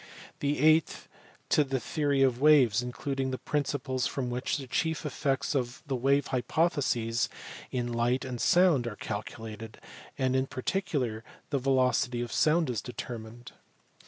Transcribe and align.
The 0.39 0.57
eighth 0.57 1.07
to 1.49 1.63
the 1.63 1.79
theory 1.79 2.23
of 2.23 2.41
waves, 2.41 2.81
including 2.81 3.29
the 3.29 3.37
principles 3.37 4.07
from 4.07 4.31
which 4.31 4.57
the 4.57 4.65
chief 4.65 5.05
effects 5.05 5.53
of 5.53 5.83
the 5.85 5.95
wave 5.95 6.25
hypotheses 6.29 7.29
in 7.69 7.93
light 7.93 8.25
and 8.25 8.41
sound 8.41 8.87
are 8.87 8.95
calculated, 8.95 9.79
and 10.17 10.35
in 10.35 10.47
particular 10.47 11.23
the 11.51 11.59
velocity 11.59 12.21
of 12.21 12.31
sound 12.33 12.67
is 12.71 12.81
determined. 12.81 13.51